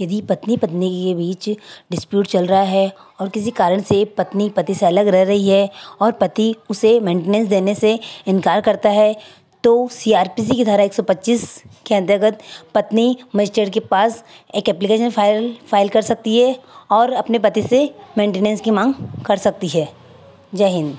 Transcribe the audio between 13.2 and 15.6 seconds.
magistrate के पास एक application file